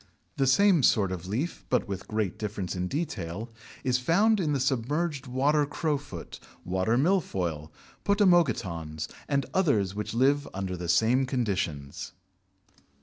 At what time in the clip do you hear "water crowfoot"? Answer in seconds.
5.27-6.39